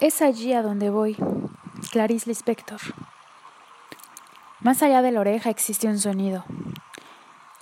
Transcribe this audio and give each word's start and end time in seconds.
Es 0.00 0.22
allí 0.22 0.54
a 0.54 0.62
donde 0.62 0.88
voy, 0.88 1.14
Clarice 1.90 2.26
Lispector. 2.26 2.80
Más 4.60 4.82
allá 4.82 5.02
de 5.02 5.12
la 5.12 5.20
oreja 5.20 5.50
existe 5.50 5.88
un 5.88 5.98
sonido, 5.98 6.46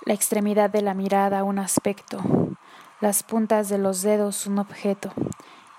la 0.05 0.13
extremidad 0.13 0.69
de 0.69 0.81
la 0.81 0.93
mirada 0.93 1.43
un 1.43 1.59
aspecto, 1.59 2.21
las 3.01 3.23
puntas 3.23 3.67
de 3.67 3.77
los 3.77 4.03
dedos 4.03 4.47
un 4.47 4.57
objeto. 4.57 5.11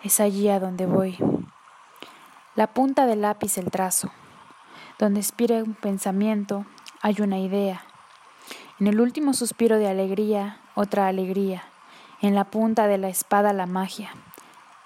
Es 0.02 0.20
allí 0.20 0.50
a 0.50 0.60
donde 0.60 0.84
voy. 0.84 1.16
La 2.56 2.66
punta 2.66 3.06
del 3.06 3.22
lápiz 3.22 3.56
el 3.56 3.70
trazo. 3.70 4.10
Donde 4.98 5.20
expira 5.20 5.62
un 5.62 5.72
pensamiento 5.72 6.66
hay 7.00 7.22
una 7.22 7.38
idea. 7.38 7.80
En 8.78 8.86
el 8.86 9.00
último 9.00 9.32
suspiro 9.32 9.78
de 9.78 9.88
alegría, 9.88 10.60
otra 10.74 11.06
alegría. 11.06 11.62
En 12.20 12.34
la 12.34 12.44
punta 12.44 12.86
de 12.86 12.98
la 12.98 13.08
espada 13.08 13.54
la 13.54 13.64
magia. 13.64 14.10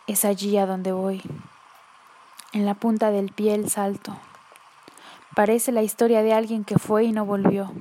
Es 0.06 0.24
allí 0.24 0.56
a 0.56 0.66
donde 0.66 0.92
voy 0.92 1.20
en 2.54 2.64
la 2.64 2.74
punta 2.74 3.10
del 3.10 3.32
pie 3.32 3.54
el 3.54 3.68
salto. 3.68 4.16
Parece 5.34 5.72
la 5.72 5.82
historia 5.82 6.22
de 6.22 6.32
alguien 6.32 6.64
que 6.64 6.78
fue 6.78 7.04
y 7.04 7.12
no 7.12 7.26
volvió. 7.26 7.72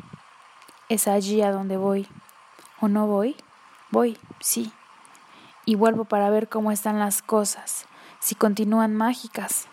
Es 0.90 1.08
allí 1.08 1.44
a 1.44 1.52
donde 1.52 1.77
voy. 1.77 2.08
¿O 2.82 2.88
no 2.88 3.05
voy? 3.05 3.38
Voy, 3.91 4.18
sí. 4.40 4.73
Y 5.66 5.76
vuelvo 5.76 6.05
para 6.05 6.32
ver 6.32 6.49
cómo 6.49 6.72
están 6.72 6.98
las 6.98 7.22
cosas, 7.22 7.86
si 8.20 8.34
continúan 8.34 8.96
mágicas. 8.96 9.68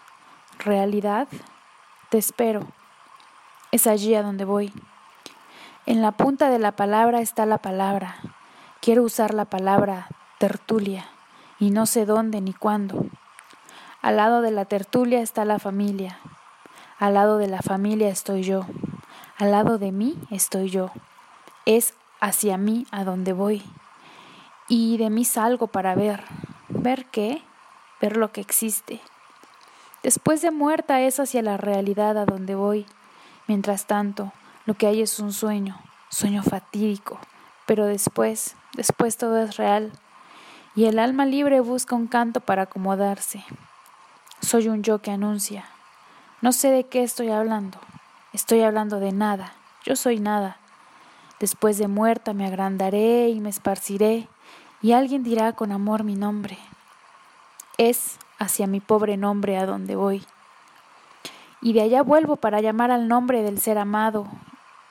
¿Realidad? 0.58 1.26
Te 2.10 2.18
espero. 2.18 2.68
Es 3.72 3.86
allí 3.86 4.14
a 4.14 4.22
donde 4.22 4.44
voy. 4.44 4.70
En 5.86 6.02
la 6.02 6.12
punta 6.12 6.50
de 6.50 6.58
la 6.58 6.72
palabra 6.72 7.22
está 7.22 7.46
la 7.46 7.58
palabra. 7.58 8.16
Quiero 8.82 9.02
usar 9.02 9.32
la 9.32 9.46
palabra 9.46 10.08
tertulia, 10.38 11.08
y 11.58 11.70
no 11.70 11.86
sé 11.86 12.04
dónde 12.04 12.42
ni 12.42 12.52
cuándo. 12.52 13.06
Al 14.02 14.16
lado 14.16 14.40
de 14.40 14.50
la 14.50 14.64
tertulia 14.64 15.20
está 15.20 15.44
la 15.44 15.58
familia. 15.58 16.18
Al 16.98 17.14
lado 17.14 17.36
de 17.36 17.48
la 17.48 17.60
familia 17.60 18.08
estoy 18.08 18.42
yo. 18.42 18.64
Al 19.36 19.50
lado 19.50 19.76
de 19.76 19.92
mí 19.92 20.16
estoy 20.30 20.70
yo. 20.70 20.90
Es 21.66 21.92
hacia 22.18 22.56
mí 22.56 22.86
a 22.90 23.04
donde 23.04 23.34
voy. 23.34 23.62
Y 24.68 24.96
de 24.96 25.10
mí 25.10 25.26
salgo 25.26 25.66
para 25.66 25.94
ver. 25.94 26.24
¿Ver 26.68 27.04
qué? 27.06 27.42
Ver 28.00 28.16
lo 28.16 28.32
que 28.32 28.40
existe. 28.40 29.02
Después 30.02 30.40
de 30.40 30.50
muerta 30.50 31.02
es 31.02 31.20
hacia 31.20 31.42
la 31.42 31.58
realidad 31.58 32.16
a 32.16 32.24
donde 32.24 32.54
voy. 32.54 32.86
Mientras 33.48 33.86
tanto, 33.86 34.32
lo 34.64 34.72
que 34.74 34.86
hay 34.86 35.02
es 35.02 35.20
un 35.20 35.34
sueño, 35.34 35.78
sueño 36.08 36.42
fatídico. 36.42 37.18
Pero 37.66 37.84
después, 37.84 38.56
después 38.72 39.18
todo 39.18 39.38
es 39.42 39.58
real. 39.58 39.92
Y 40.74 40.86
el 40.86 40.98
alma 40.98 41.26
libre 41.26 41.60
busca 41.60 41.96
un 41.96 42.06
canto 42.06 42.40
para 42.40 42.62
acomodarse. 42.62 43.44
Soy 44.40 44.68
un 44.68 44.82
yo 44.82 45.00
que 45.00 45.10
anuncia. 45.10 45.66
No 46.40 46.52
sé 46.52 46.70
de 46.70 46.84
qué 46.84 47.02
estoy 47.02 47.30
hablando. 47.30 47.78
Estoy 48.32 48.62
hablando 48.62 48.98
de 48.98 49.12
nada. 49.12 49.52
Yo 49.84 49.96
soy 49.96 50.18
nada. 50.18 50.56
Después 51.38 51.76
de 51.78 51.88
muerta 51.88 52.32
me 52.32 52.46
agrandaré 52.46 53.28
y 53.28 53.40
me 53.40 53.50
esparciré, 53.50 54.28
y 54.82 54.92
alguien 54.92 55.22
dirá 55.22 55.52
con 55.52 55.72
amor 55.72 56.04
mi 56.04 56.14
nombre. 56.14 56.58
Es 57.76 58.18
hacia 58.38 58.66
mi 58.66 58.80
pobre 58.80 59.16
nombre 59.16 59.58
a 59.58 59.66
donde 59.66 59.94
voy. 59.96 60.24
Y 61.60 61.74
de 61.74 61.82
allá 61.82 62.02
vuelvo 62.02 62.36
para 62.36 62.60
llamar 62.60 62.90
al 62.90 63.08
nombre 63.08 63.42
del 63.42 63.60
ser 63.60 63.76
amado 63.78 64.26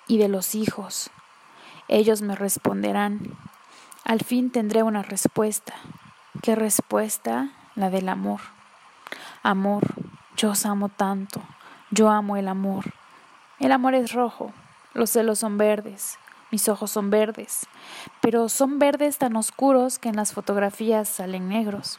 y 0.07 0.19
de 0.19 0.27
los 0.27 0.53
hijos. 0.53 1.09
Ellos 1.87 2.21
me 2.21 2.35
responderán. 2.35 3.35
Al 4.03 4.19
fin 4.19 4.51
tendré 4.51 4.83
una 4.83 5.01
respuesta. 5.01 5.73
¿Qué 6.43 6.55
respuesta? 6.55 7.49
La 7.75 7.89
del 7.89 8.09
amor. 8.09 8.41
Amor, 9.41 9.83
yo 10.35 10.51
os 10.51 10.65
amo 10.65 10.89
tanto, 10.89 11.41
yo 11.91 12.09
amo 12.09 12.35
el 12.35 12.49
amor. 12.49 12.93
El 13.59 13.71
amor 13.71 13.95
es 13.95 14.11
rojo, 14.11 14.51
los 14.93 15.11
celos 15.11 15.39
son 15.39 15.57
verdes, 15.57 16.19
mis 16.51 16.67
ojos 16.67 16.91
son 16.91 17.09
verdes, 17.09 17.67
pero 18.19 18.49
son 18.49 18.79
verdes 18.79 19.17
tan 19.17 19.37
oscuros 19.37 19.97
que 19.97 20.09
en 20.09 20.17
las 20.17 20.33
fotografías 20.33 21.07
salen 21.07 21.47
negros. 21.47 21.97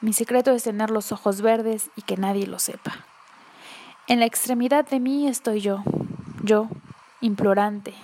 Mi 0.00 0.12
secreto 0.12 0.52
es 0.52 0.62
tener 0.62 0.90
los 0.90 1.10
ojos 1.10 1.40
verdes 1.40 1.90
y 1.96 2.02
que 2.02 2.16
nadie 2.16 2.46
lo 2.46 2.60
sepa. 2.60 2.92
En 4.06 4.20
la 4.20 4.26
extremidad 4.26 4.88
de 4.88 5.00
mí 5.00 5.26
estoy 5.26 5.60
yo, 5.60 5.82
yo, 6.44 6.68
implorante, 7.20 7.94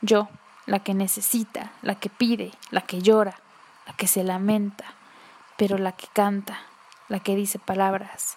yo, 0.00 0.28
la 0.66 0.80
que 0.80 0.92
necesita, 0.92 1.70
la 1.82 1.94
que 1.94 2.10
pide, 2.10 2.52
la 2.70 2.80
que 2.80 3.00
llora, 3.00 3.38
la 3.86 3.92
que 3.92 4.08
se 4.08 4.24
lamenta, 4.24 4.84
pero 5.56 5.78
la 5.78 5.92
que 5.92 6.08
canta, 6.12 6.58
la 7.08 7.20
que 7.20 7.36
dice 7.36 7.58
palabras. 7.58 8.36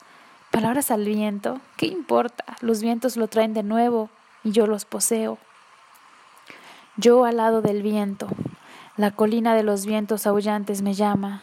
Palabras 0.52 0.92
al 0.92 1.06
viento, 1.06 1.60
¿qué 1.78 1.86
importa? 1.86 2.44
Los 2.62 2.82
vientos 2.82 3.18
lo 3.18 3.28
traen 3.28 3.54
de 3.54 3.64
nuevo 3.64 4.10
y 4.44 4.52
yo 4.52 4.68
los 4.68 4.86
poseo. 4.86 5.38
Yo 6.98 7.24
al 7.26 7.38
lado 7.38 7.62
del 7.62 7.82
viento, 7.82 8.28
la 8.98 9.12
colina 9.12 9.56
de 9.56 9.64
los 9.64 9.86
vientos 9.86 10.28
aullantes 10.28 10.82
me 10.82 10.94
llama. 10.94 11.42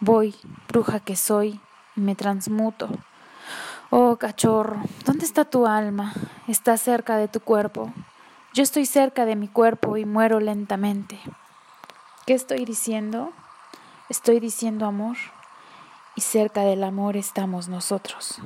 Voy, 0.00 0.34
bruja 0.68 1.00
que 1.00 1.16
soy, 1.16 1.60
y 1.96 2.00
me 2.00 2.14
transmuto. 2.14 2.88
Oh, 3.90 4.16
cachorro, 4.16 4.76
¿dónde 5.04 5.24
está 5.24 5.44
tu 5.44 5.66
alma? 5.66 6.12
Está 6.46 6.76
cerca 6.76 7.16
de 7.16 7.28
tu 7.28 7.40
cuerpo. 7.40 7.92
Yo 8.54 8.62
estoy 8.62 8.86
cerca 8.86 9.24
de 9.24 9.36
mi 9.36 9.48
cuerpo 9.48 9.96
y 9.96 10.04
muero 10.04 10.40
lentamente. 10.40 11.18
¿Qué 12.26 12.34
estoy 12.34 12.64
diciendo? 12.64 13.32
Estoy 14.08 14.40
diciendo 14.40 14.84
amor 14.84 15.16
y 16.18 16.20
cerca 16.20 16.62
del 16.64 16.82
amor 16.82 17.16
estamos 17.16 17.68
nosotros. 17.68 18.40